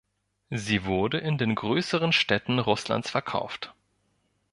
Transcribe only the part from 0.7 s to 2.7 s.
wurde in den größeren Städten